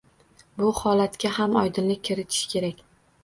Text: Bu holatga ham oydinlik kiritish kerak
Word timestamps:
Bu 0.61 0.69
holatga 0.77 1.31
ham 1.35 1.53
oydinlik 1.63 2.03
kiritish 2.09 2.43
kerak 2.55 2.81